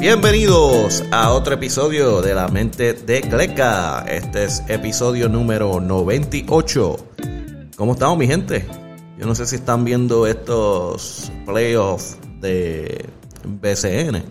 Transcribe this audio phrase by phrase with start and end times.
[0.00, 4.04] Bienvenidos a otro episodio de La Mente de Cleca.
[4.06, 6.96] Este es episodio número 98.
[7.76, 8.64] ¿Cómo estamos, mi gente?
[9.18, 13.08] Yo no sé si están viendo estos playoffs de
[13.44, 14.22] BCN,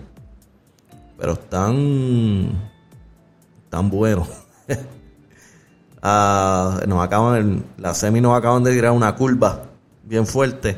[1.18, 2.72] pero están
[3.70, 4.30] tan buenos.
[6.10, 9.64] Ah, nos acaban, la semi nos acaban de tirar una curva
[10.04, 10.78] bien fuerte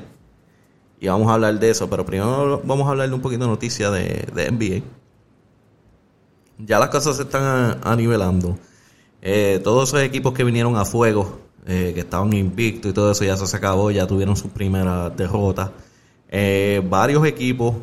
[1.00, 3.50] y vamos a hablar de eso, pero primero vamos a hablar de un poquito de
[3.50, 4.84] noticia de, NBA.
[6.58, 8.58] Ya las cosas se están anivelando.
[9.22, 13.24] Eh, todos esos equipos que vinieron a fuego, eh, que estaban invictos y todo eso,
[13.24, 15.72] ya se acabó, ya tuvieron su primera derrota.
[16.28, 17.76] Eh, varios equipos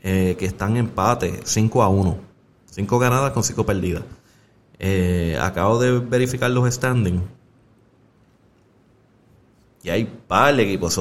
[0.00, 2.16] que están en empate, 5 a 1.
[2.70, 4.04] 5 ganadas con 5 perdidas.
[5.40, 7.20] Acabo de verificar los standings.
[9.82, 10.98] Y hay par de equipos.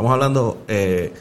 [0.00, 1.12] Estamos hablando eh,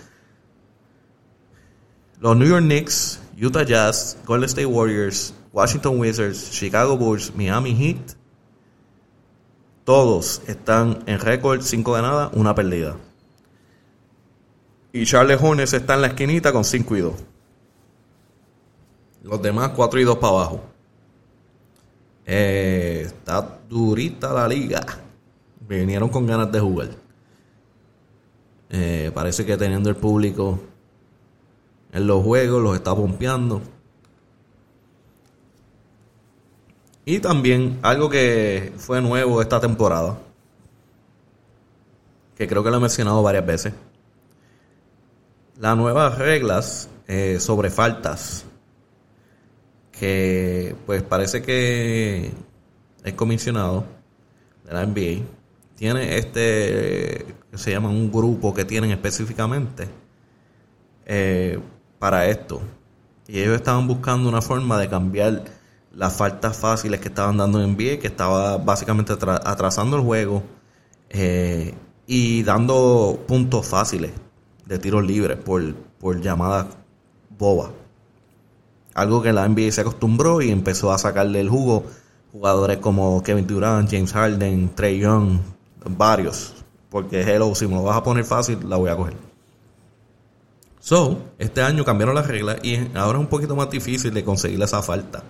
[2.21, 8.15] los New York Knicks, Utah Jazz, Golden State Warriors, Washington Wizards, Chicago Bulls, Miami Heat.
[9.83, 12.95] Todos están en récord 5 ganadas, una perdida.
[14.93, 17.13] Y Charles Hornets está en la esquinita con 5 y 2.
[19.23, 20.61] Los demás 4 y 2 para abajo.
[22.25, 24.85] Eh, está durita la liga.
[25.67, 26.98] Vinieron con ganas de jugar.
[28.69, 30.59] Eh, parece que teniendo el público
[31.91, 33.61] en los juegos, los está pompeando.
[37.05, 40.19] Y también algo que fue nuevo esta temporada,
[42.37, 43.73] que creo que lo he mencionado varias veces,
[45.57, 48.45] las nuevas reglas eh, sobre faltas
[49.91, 52.31] que pues parece que
[53.03, 53.83] el comisionado
[54.63, 55.25] de la NBA
[55.75, 59.87] tiene este que se llama un grupo que tienen específicamente
[61.05, 61.59] eh,
[61.97, 62.61] para esto
[63.27, 65.43] y ellos estaban buscando una forma de cambiar
[65.93, 70.43] las faltas fáciles que estaban dando en NBA que estaba básicamente atrasando el juego
[71.09, 71.73] eh,
[72.05, 74.11] y dando puntos fáciles
[74.65, 76.67] de tiros libres por, por llamadas
[77.37, 77.71] bobas
[78.93, 81.85] algo que la NBA se acostumbró y empezó a sacarle el jugo
[82.31, 85.39] jugadores como Kevin Durant, James Harden, Trey Young,
[85.85, 86.58] varios.
[86.89, 89.15] Porque hello, si me lo vas a poner fácil, la voy a coger.
[90.79, 94.61] So, este año cambiaron las reglas y ahora es un poquito más difícil de conseguir
[94.61, 95.23] esa falta.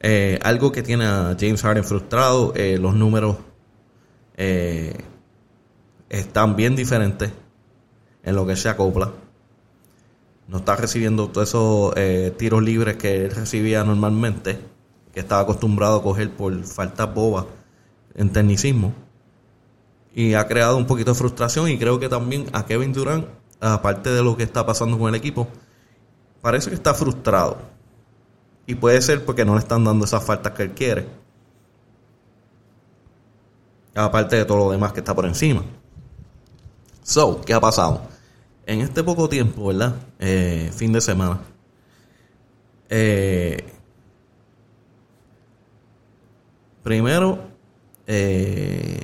[0.00, 3.36] Eh, algo que tiene a James Harden frustrado, eh, los números
[4.36, 4.94] eh,
[6.08, 7.30] están bien diferentes
[8.22, 9.12] en lo que se acopla
[10.48, 11.94] no está recibiendo todos esos
[12.36, 14.58] tiros libres que él recibía normalmente,
[15.12, 17.46] que estaba acostumbrado a coger por faltas bobas
[18.14, 18.94] en tecnicismo.
[20.16, 23.28] Y ha creado un poquito de frustración y creo que también a Kevin Durant,
[23.60, 25.46] aparte de lo que está pasando con el equipo,
[26.40, 27.58] parece que está frustrado.
[28.66, 31.06] Y puede ser porque no le están dando esas faltas que él quiere.
[33.94, 35.62] Aparte de todo lo demás que está por encima.
[37.04, 38.16] So, ¿qué ha pasado?
[38.66, 39.94] en este poco tiempo, ¿verdad?
[40.18, 41.40] Eh, fin de semana.
[42.90, 43.64] Eh,
[46.82, 47.38] primero,
[48.06, 49.00] eh,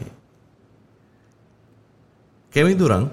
[2.52, 3.12] Kevin Durant,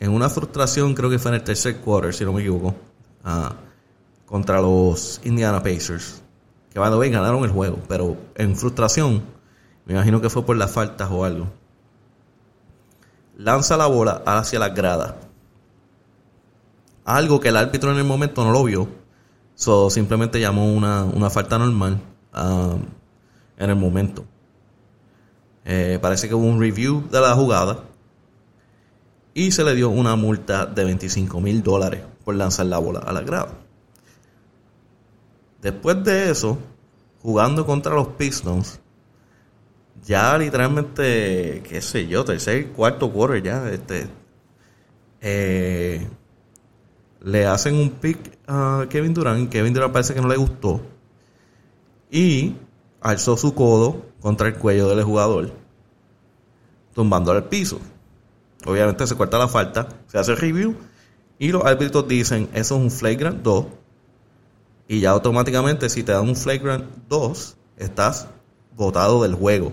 [0.00, 2.74] en una frustración, creo que fue en el tercer quarter, si no me equivoco,
[3.24, 3.54] ah,
[4.24, 6.22] contra los Indiana Pacers,
[6.72, 9.22] que van a ver, ganaron el juego, pero en frustración,
[9.84, 11.46] me imagino que fue por las faltas o algo
[13.36, 15.16] lanza la bola hacia la grada.
[17.04, 18.88] Algo que el árbitro en el momento no lo vio.
[19.54, 22.00] So, simplemente llamó una, falta normal
[22.34, 22.82] um,
[23.56, 24.24] en el momento.
[25.64, 27.80] Eh, parece que hubo un review de la jugada
[29.36, 33.12] y se le dio una multa de 25 mil dólares por lanzar la bola a
[33.12, 33.52] la grada.
[35.60, 36.56] Después de eso,
[37.20, 38.80] jugando contra los Pistons,
[40.06, 44.08] ya literalmente, qué sé yo, tercer, cuarto quarter ya, este,
[45.20, 46.08] eh,
[47.20, 50.80] le hacen un pick a Kevin Durant, Kevin Durant parece que no le gustó,
[52.10, 52.54] y
[53.02, 55.52] alzó su codo contra el cuello del jugador,
[56.94, 57.78] tumbando al piso.
[58.66, 60.76] Obviamente se corta la falta, se hace review,
[61.38, 63.66] y los árbitros dicen, eso es un flagrant 2,
[64.88, 68.28] y ya automáticamente si te dan un flagrant 2, estás
[68.76, 69.72] botado del juego.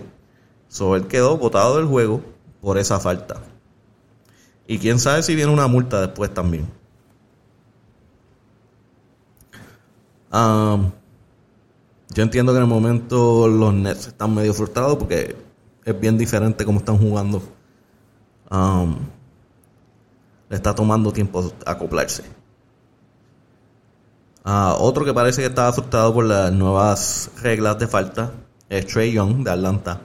[0.67, 2.21] So, él quedó botado del juego
[2.61, 3.41] por esa falta.
[4.67, 6.67] Y quién sabe si viene una multa después también.
[10.31, 10.91] Um,
[12.09, 15.35] yo entiendo que en el momento los Nets están medio frustrados porque
[15.85, 17.43] es bien diferente cómo están jugando.
[18.53, 18.95] Um,
[20.47, 22.23] le está tomando tiempo acoplarse.
[24.45, 28.31] Ah, otro que parece que estaba frustrado por las nuevas reglas de falta
[28.69, 30.01] es Trey Young de Atlanta,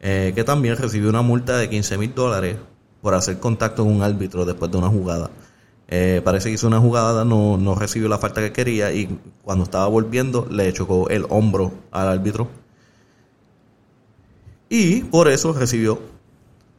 [0.00, 2.58] eh, que también recibió una multa de 15 mil dólares
[3.02, 5.30] por hacer contacto con un árbitro después de una jugada.
[5.88, 9.64] Eh, parece que hizo una jugada, no, no recibió la falta que quería y cuando
[9.64, 12.48] estaba volviendo le chocó el hombro al árbitro.
[14.68, 16.13] Y por eso recibió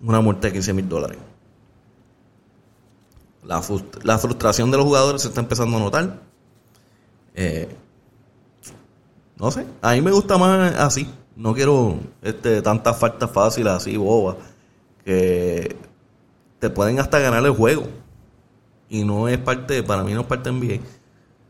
[0.06, 1.18] una multa de 15 mil dólares.
[3.44, 3.62] La,
[4.04, 6.20] la, frustración de los jugadores se está empezando a notar.
[7.36, 7.70] Eh,
[9.38, 11.08] no sé, a mí me gusta más así.
[11.36, 14.38] No quiero este, tantas faltas fáciles así, bobas,
[15.04, 15.76] que
[16.60, 17.88] te pueden hasta ganar el juego.
[18.90, 20.80] Y no es parte, para mí no es parte NBA.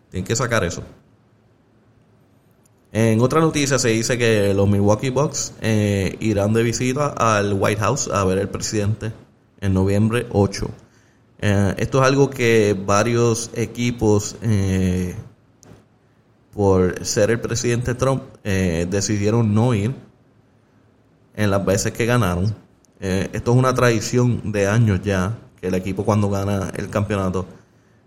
[0.10, 0.82] Tienen que sacar eso.
[2.98, 7.82] En otra noticia se dice que los Milwaukee Bucks eh, irán de visita al White
[7.82, 9.12] House a ver al presidente
[9.60, 10.70] en noviembre 8.
[11.40, 15.14] Eh, esto es algo que varios equipos, eh,
[16.54, 19.94] por ser el presidente Trump, decidieron no ir
[21.36, 22.56] en las veces que ganaron.
[23.02, 27.46] esto es una tradición de años ya el equipo cuando gana el campeonato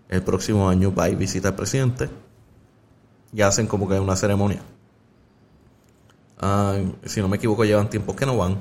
[0.09, 2.09] el próximo año va y visita al presidente
[3.31, 4.63] y hacen como que una ceremonia.
[6.39, 8.57] Ah, si no me equivoco, llevan tiempo que no van.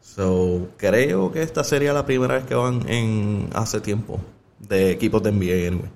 [0.00, 4.18] So, creo que esta sería la primera vez que van en hace tiempo
[4.58, 5.90] de equipos de NBA anyway.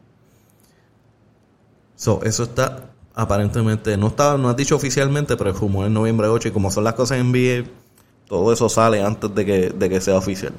[1.96, 6.48] So, eso está aparentemente, no está, no ha dicho oficialmente, pero fumó en noviembre 8
[6.48, 7.68] y como son las cosas en NBA,
[8.26, 10.52] todo eso sale antes de que, de que sea oficial.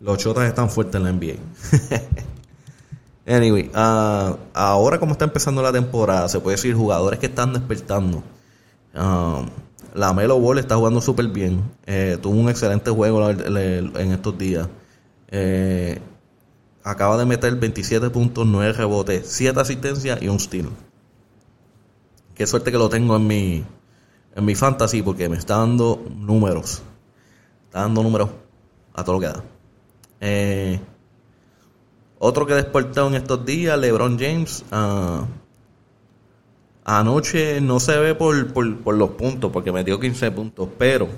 [0.00, 1.34] Los chotas están fuertes en la NBA.
[3.26, 8.22] anyway, uh, ahora como está empezando la temporada, se puede decir jugadores que están despertando.
[8.94, 9.46] Um,
[9.94, 11.70] la Melo Ball está jugando súper bien.
[11.86, 14.68] Eh, tuvo un excelente juego en estos días.
[15.28, 16.00] Eh,
[16.82, 20.70] acaba de meter 27.9 rebotes, 7 asistencias y un steal.
[22.34, 23.64] Qué suerte que lo tengo en mi,
[24.34, 26.82] en mi fantasy porque me está dando números.
[27.66, 28.30] Está dando números
[28.94, 29.44] a todo lo que da.
[30.20, 30.80] Eh,
[32.24, 34.64] otro que despertó en estos días, LeBron James.
[34.70, 35.26] Ah,
[36.84, 38.36] anoche no se ve por,
[38.94, 41.08] los puntos, porque metió 15 puntos, pero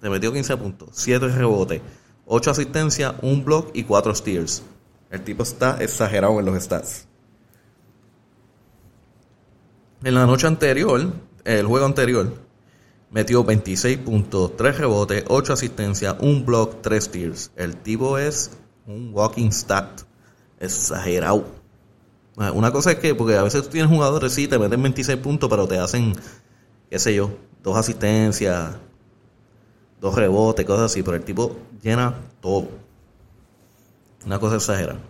[0.00, 1.80] se metió 15 puntos, 7 rebotes,
[2.26, 4.64] 8 asistencias, 1 block y 4 steals.
[5.10, 7.06] El tipo está exagerado en los stats.
[10.02, 11.12] En la noche anterior,
[11.44, 12.32] el juego anterior,
[13.08, 17.52] Metió 26 puntos, 3 rebotes, 8 asistencias, 1 block, 3 tiers.
[17.54, 18.50] El tipo es
[18.86, 20.02] un walking stat.
[20.60, 21.44] Exagerado.
[22.36, 25.18] Ah, una cosa es que, porque a veces tú tienes jugadores, sí, te meten 26
[25.18, 26.14] puntos, pero te hacen,
[26.90, 27.30] qué sé yo,
[27.62, 28.76] dos asistencias,
[30.00, 31.02] dos rebotes, cosas así.
[31.02, 32.68] Pero el tipo llena todo.
[34.24, 35.00] Una cosa exagerada.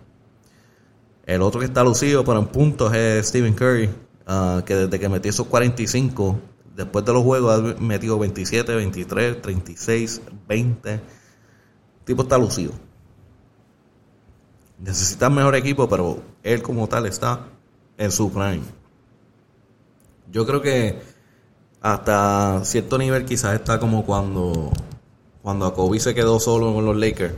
[1.25, 3.89] El otro que está lucido, pero en puntos es Stephen Curry,
[4.27, 6.39] uh, que desde que metió esos 45
[6.77, 10.91] Después de los juegos ha metido 27, 23, 36, 20.
[10.91, 11.01] El
[12.05, 12.71] tipo está lucido.
[14.79, 17.47] Necesita mejor equipo, pero él como tal está
[17.97, 18.61] en su prime.
[20.31, 20.99] Yo creo que
[21.81, 24.71] hasta cierto nivel quizás está como cuando
[25.41, 27.33] cuando a Kobe se quedó solo con los Lakers,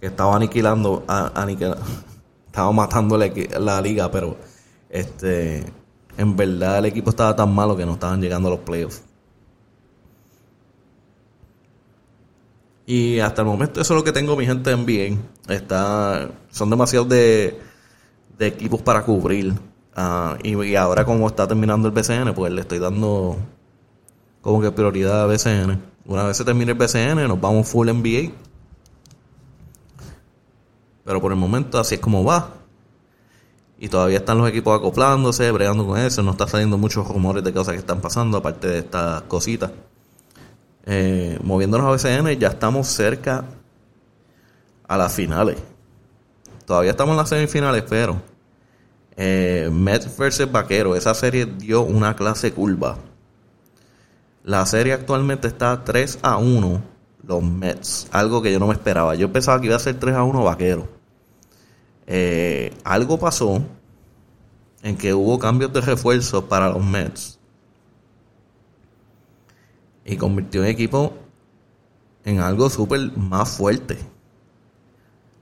[0.00, 1.04] que estaba aniquilando,
[2.46, 4.36] estaba matando la liga, pero
[4.88, 5.70] este
[6.16, 9.02] en verdad el equipo estaba tan malo que no estaban llegando a los playoffs.
[12.88, 15.22] Y hasta el momento eso es lo que tengo mi gente en bien.
[15.46, 17.60] Está, son demasiados de,
[18.38, 19.52] equipos para cubrir.
[19.94, 23.36] Ah, y, ahora como está terminando el BCN, pues le estoy dando
[24.40, 25.82] como que prioridad a BCN.
[26.06, 28.32] Una vez se termine el BCN, nos vamos full NBA.
[31.04, 32.54] Pero por el momento así es como va
[33.78, 37.52] y todavía están los equipos acoplándose, bregando con eso, no está saliendo muchos rumores de
[37.52, 39.72] cosas que están pasando, aparte de estas cositas.
[40.86, 43.44] Eh, moviéndonos a BCN, ya estamos cerca
[44.86, 45.58] a las finales.
[46.64, 48.20] Todavía estamos en las semifinales, pero
[49.16, 52.96] eh, Mets versus Vaquero, esa serie dio una clase curva.
[54.44, 56.82] La serie actualmente está 3 a 1
[57.24, 59.14] los Mets, algo que yo no me esperaba.
[59.14, 60.98] Yo pensaba que iba a ser 3 a 1 Vaquero
[62.10, 63.62] eh, algo pasó
[64.82, 67.37] en que hubo cambios de refuerzo para los Mets
[70.08, 71.12] y convirtió el equipo
[72.24, 73.98] en algo súper más fuerte.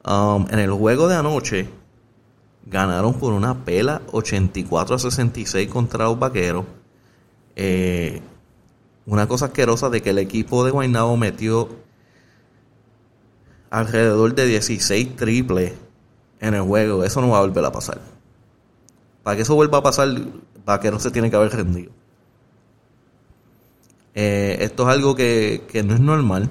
[0.04, 1.68] Um, en el juego de anoche
[2.64, 6.64] ganaron por una pela 84 a 66 contra los vaqueros.
[7.54, 8.20] Eh,
[9.06, 11.68] una cosa asquerosa de que el equipo de Guaynabo metió
[13.70, 15.74] alrededor de 16 triples
[16.40, 18.00] en el juego, eso no va a volver a pasar.
[19.22, 20.08] Para que eso vuelva a pasar,
[20.64, 21.92] Vaquero se tiene que haber rendido.
[24.18, 26.48] Eh, esto es algo que, que, no es normal.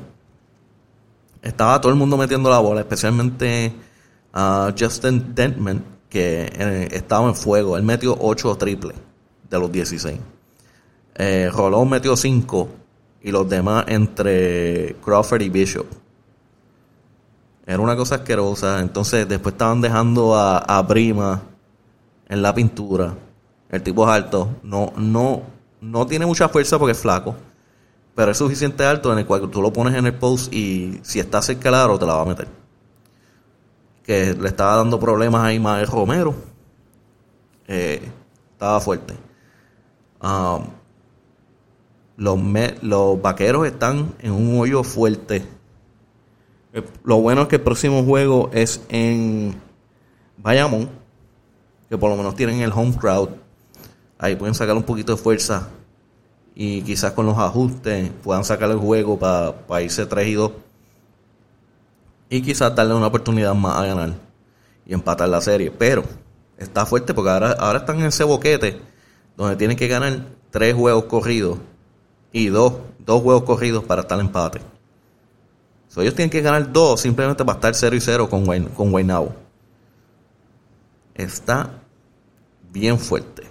[1.41, 3.73] Estaba todo el mundo metiendo la bola, especialmente
[4.31, 7.75] a Justin Dentman, que eh, estaba en fuego.
[7.75, 8.95] Él metió 8 triples
[9.49, 10.19] de los 16.
[11.15, 12.69] Eh, Rolón metió 5
[13.23, 15.87] y los demás entre Crawford y Bishop.
[17.65, 18.79] Era una cosa asquerosa.
[18.79, 21.41] Entonces después estaban dejando a, a Prima
[22.29, 23.15] en la pintura.
[23.71, 24.49] El tipo es alto.
[24.61, 25.41] No, no,
[25.81, 27.35] no tiene mucha fuerza porque es flaco.
[28.15, 31.19] Pero es suficiente alto en el cual tú lo pones en el post y si
[31.19, 32.47] está cerca del te la va a meter.
[34.03, 36.33] Que le estaba dando problemas ahí más Romero.
[37.67, 38.01] Eh,
[38.53, 39.15] estaba fuerte.
[40.21, 40.63] Um,
[42.17, 42.39] los,
[42.81, 45.55] los vaqueros están en un hoyo fuerte
[47.03, 49.55] lo bueno es que el próximo juego es en
[50.37, 50.89] Bayamón,
[51.89, 53.29] que por lo menos tienen el home crowd.
[54.17, 55.69] Ahí pueden sacar un poquito de fuerza
[56.55, 60.51] y quizás con los ajustes puedan sacar el juego para irse 3 y 2.
[62.29, 64.13] Y quizás darle una oportunidad más a ganar
[64.85, 65.69] y empatar la serie.
[65.69, 66.03] Pero
[66.57, 68.81] está fuerte porque ahora, ahora están en ese boquete
[69.37, 71.59] donde tienen que ganar 3 juegos corridos
[72.31, 74.61] y 2 dos, dos juegos corridos para estar en empate
[76.01, 79.35] ellos tienen que ganar dos simplemente para estar 0 y 0 con, con.
[81.13, 81.69] Está
[82.71, 83.43] bien fuerte.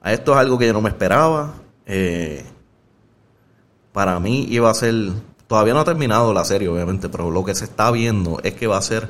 [0.00, 1.54] A esto es algo que yo no me esperaba.
[1.88, 2.44] Eh,
[3.92, 4.94] para mí iba a ser.
[5.48, 8.66] Todavía no ha terminado la serie, obviamente, pero lo que se está viendo es que
[8.66, 9.08] va a ser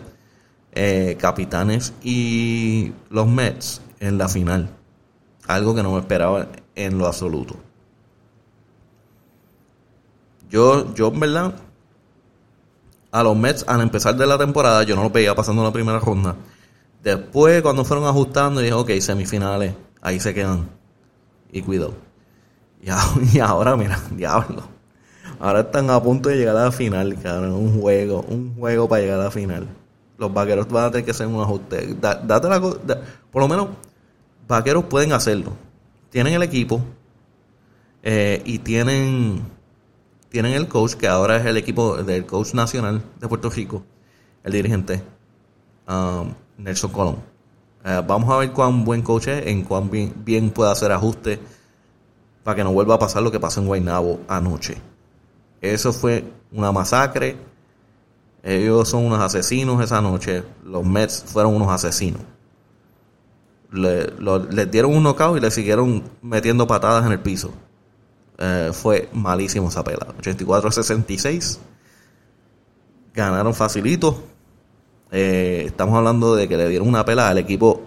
[0.72, 4.70] eh, Capitanes y los Mets en la final.
[5.48, 7.56] Algo que no me esperaba en lo absoluto.
[10.48, 11.54] Yo, yo en verdad,
[13.10, 15.98] a los Mets al empezar de la temporada, yo no los veía pasando la primera
[15.98, 16.36] ronda.
[17.02, 20.68] Después, cuando fueron ajustando, dije, ok, semifinales, ahí se quedan.
[21.50, 22.07] Y cuidado.
[22.80, 24.62] Y, ahora, mira, diablo.
[25.40, 27.52] Ahora están a punto de llegar a la final, cabrón.
[27.52, 29.68] Un juego, un juego para llegar a la final.
[30.16, 31.94] Los vaqueros van a tener que hacer un ajuste.
[32.00, 32.60] date la,
[33.30, 33.68] por lo menos,
[34.48, 35.52] vaqueros pueden hacerlo.
[36.10, 36.80] Tienen el equipo
[38.02, 39.42] eh, y tienen
[40.28, 43.82] tienen el coach, que ahora es el equipo del coach nacional de Puerto Rico,
[44.44, 45.02] el dirigente,
[45.88, 47.16] um, Nelson Colón.
[47.84, 51.38] Eh, vamos a ver cuán buen coach es, en cuán bien, puede hacer ajustes
[52.48, 54.78] para que no vuelva a pasar lo que pasó en Guaynabo anoche.
[55.60, 57.36] Eso fue una masacre.
[58.42, 60.42] Ellos son unos asesinos esa noche.
[60.64, 62.22] Los Mets fueron unos asesinos.
[63.70, 64.06] Le,
[64.50, 67.52] les dieron un knockout y le siguieron metiendo patadas en el piso.
[68.38, 70.06] Eh, fue malísimo esa pela.
[70.18, 71.58] 84-66.
[73.12, 74.22] Ganaron facilito.
[75.10, 77.82] Eh, estamos hablando de que le dieron una pela al equipo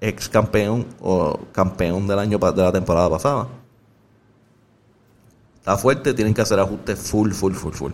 [0.00, 3.59] ex campeón o campeón del año de la temporada pasada.
[5.60, 7.92] Está fuerte, tienen que hacer ajustes full, full, full, full.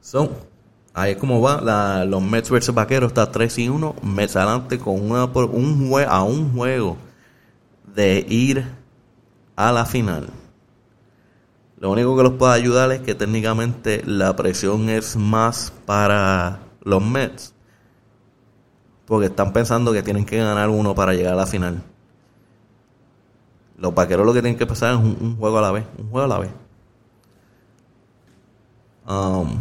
[0.00, 0.30] So,
[0.94, 2.04] ahí es como va.
[2.04, 3.96] los Mets versus Vaqueros está 3 y 1.
[4.02, 6.96] Mets adelante con una, un a un juego
[7.94, 8.64] de ir
[9.56, 10.28] a la final.
[11.78, 17.04] Lo único que los puede ayudar es que técnicamente la presión es más para los
[17.04, 17.52] Mets.
[19.06, 21.82] Porque están pensando que tienen que ganar uno para llegar a la final.
[23.82, 25.84] Los vaqueros lo que tienen que pasar es un, juego a la vez.
[25.98, 26.50] Un juego a la vez.
[29.08, 29.60] Um,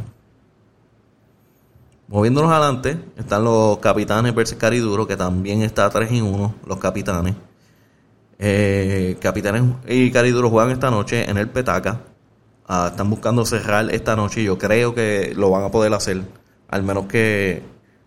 [2.07, 7.33] moviéndonos adelante, están los capitanes versus Cariduro, que también está 3 y 1, los capitanes.
[8.37, 12.01] Eh, Capitanes y Cariduro juegan esta noche en el Petaca.
[12.67, 16.21] Ah, están buscando cerrar esta noche y yo creo que lo van a poder hacer.
[16.69, 17.63] Al menos que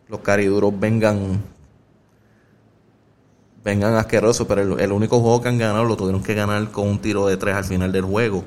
[0.08, 1.42] los Cariduros vengan
[3.64, 6.98] vengan asquerosos, pero el, único juego que han ganado lo tuvieron que ganar con un
[6.98, 8.44] tiro de tres al final del juego.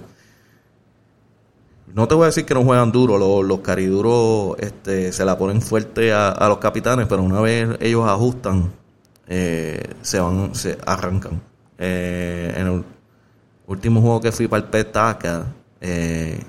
[1.94, 5.62] No te voy a decir que no juegan duro, los, cariduros este, se la ponen
[5.62, 8.72] fuerte a, los capitanes, pero una vez ellos ajustan,
[9.28, 11.42] eh, se van, se arrancan.
[11.80, 12.84] Eh, en el
[13.66, 15.48] último juego que fui para el Petaca,
[15.82, 16.40] eh,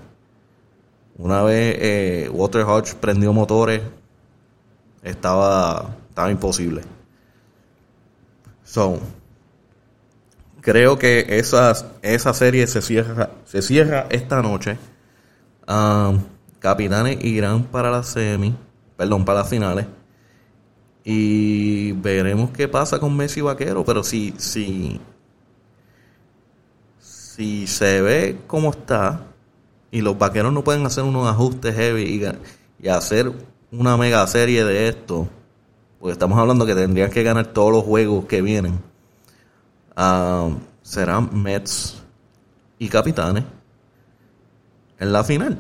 [1.17, 3.81] una vez Water Hodge prendió motores,
[5.03, 6.98] estaba, estaba imposible.
[8.69, 9.01] So,
[10.61, 11.73] creo que esa,
[12.03, 14.77] esa serie se cierra, se cierra esta noche.
[15.67, 16.21] Um,
[16.59, 18.55] capitanes irán para la semi,
[18.95, 19.87] perdón, para las finales.
[21.03, 23.87] Y veremos qué pasa con Messi Vaquero.
[23.87, 25.01] Pero si, si,
[26.99, 29.29] si se ve como está
[29.91, 32.23] y los vaqueros no pueden hacer unos ajustes heavy
[32.83, 33.33] y, hacer
[33.73, 35.27] una mega serie de esto,
[35.99, 38.81] porque estamos hablando que tendrían que ganar todos los juegos que vienen,
[39.97, 40.51] ah,
[40.83, 42.03] serán Mets
[42.79, 43.45] y Capitanes
[44.99, 45.59] en la final.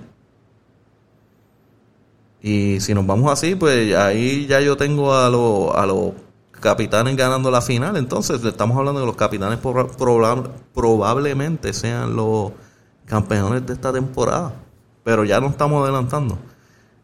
[2.40, 6.12] Y si nos vamos así, pues ahí ya yo tengo a los a los
[6.60, 7.96] capitanes ganando la final.
[7.96, 9.58] Entonces, estamos hablando de los capitanes
[10.74, 12.52] probablemente sean los
[13.06, 14.52] campeones de esta temporada.
[15.04, 16.38] Pero ya no estamos adelantando.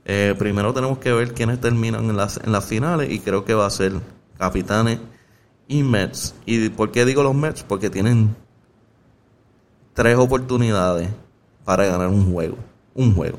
[0.04, 3.54] Eh, primero tenemos que ver quiénes terminan en las, en las finales y creo que
[3.54, 3.92] va a ser
[4.38, 5.00] capitanes
[5.66, 6.34] y Mets.
[6.44, 7.62] ¿Y por qué digo los Mets?
[7.62, 8.36] Porque tienen
[9.94, 11.08] tres oportunidades
[11.64, 12.56] para ganar un juego.
[12.94, 13.38] Un juego.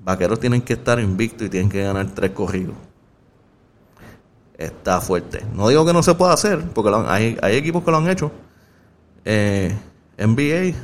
[0.00, 2.76] Vaqueros tienen que estar invictos y tienen que ganar tres corridos.
[4.58, 5.44] Está fuerte.
[5.54, 8.30] No digo que no se pueda hacer, porque hay, hay, equipos que lo han hecho.
[9.24, 9.74] Eh,
[10.18, 10.76] NBA.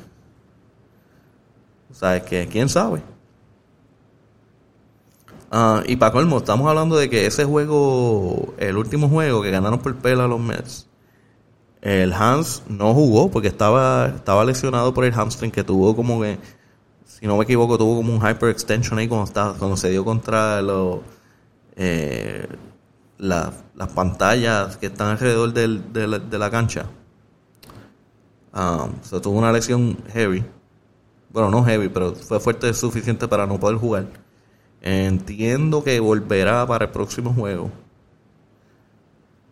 [1.92, 3.02] ¿Sabes que ¿Quién sabe?
[5.50, 9.80] Ah, y para colmo, estamos hablando de que ese juego, el último juego que ganaron
[9.80, 10.86] por pela los Mets,
[11.82, 16.38] el Hans no jugó porque estaba, estaba lesionado por el hamstring que tuvo como que
[17.20, 20.62] si no me equivoco, tuvo como un hyperextension ahí cuando, estaba, cuando se dio contra
[20.62, 21.00] los,
[21.76, 22.46] eh,
[23.18, 23.52] las
[23.94, 26.86] pantallas que están alrededor del, de, la, cancha.
[28.54, 30.42] Um, se tuvo una lesión heavy.
[31.30, 34.06] Bueno, no heavy, pero fue fuerte suficiente para no poder jugar.
[34.82, 37.70] Entiendo que volverá para el próximo juego.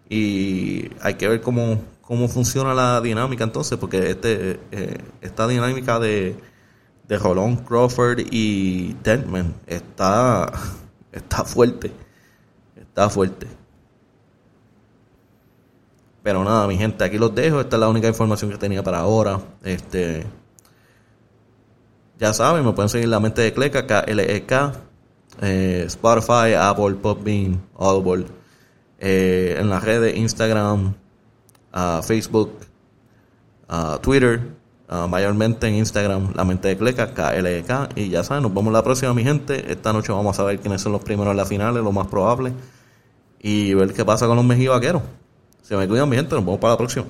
[0.09, 5.99] Y hay que ver cómo, cómo funciona la dinámica entonces, porque este, eh, esta dinámica
[5.99, 6.37] de
[7.09, 10.53] de Rolón Crawford y Dentman está,
[11.13, 11.91] está fuerte.
[12.77, 13.47] Está fuerte.
[16.23, 17.61] Pero nada, mi gente, aquí los dejo.
[17.61, 19.41] Esta es la única información que tenía para ahora.
[19.65, 20.27] Este.
[22.19, 24.53] Ya saben, me pueden seguir la mente de Cleca, KLEK,
[25.41, 28.27] eh, Spotify, Apple, Popbean, Audible,
[28.99, 30.95] eh, en las redes Instagram,
[31.75, 32.53] uh, Facebook,
[33.69, 34.41] uh, Twitter,
[34.91, 37.91] Ah, mayormente en Instagram, la mente de Cleca, KLK.
[37.95, 39.71] Y ya saben, nos vemos la próxima, mi gente.
[39.71, 42.55] Esta noche vamos a ver quiénes son los primeros en la final, lo más probable.
[43.41, 45.03] Y ver qué pasa con los mejivaqueros.
[45.63, 46.35] Se me cuidan, mi gente.
[46.35, 47.05] Nos vemos para la próxima.